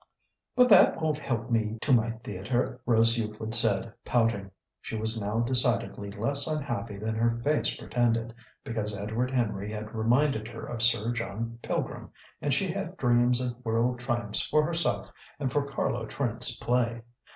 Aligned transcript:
"But 0.55 0.67
that 0.69 0.99
won't 0.99 1.19
help 1.19 1.51
me 1.51 1.77
to 1.81 1.93
my 1.93 2.09
theatre!" 2.09 2.81
Rose 2.87 3.19
Euclid 3.19 3.53
said, 3.53 3.93
pouting. 4.03 4.49
She 4.81 4.97
was 4.97 5.21
now 5.21 5.41
decidedly 5.41 6.09
less 6.09 6.47
unhappy 6.47 6.97
than 6.97 7.13
her 7.13 7.39
face 7.43 7.75
pretended, 7.77 8.33
because 8.63 8.97
Edward 8.97 9.29
Henry 9.29 9.71
had 9.71 9.93
reminded 9.93 10.47
her 10.47 10.65
of 10.65 10.81
Sir 10.81 11.11
John 11.11 11.59
Pilgrim, 11.61 12.09
and 12.41 12.51
she 12.51 12.67
had 12.71 12.97
dreams 12.97 13.41
of 13.41 13.63
world 13.63 13.99
triumphs 13.99 14.41
for 14.41 14.65
herself 14.65 15.11
and 15.39 15.51
for 15.51 15.61
Carlo 15.67 16.07
Trent's 16.07 16.55
play. 16.55 17.03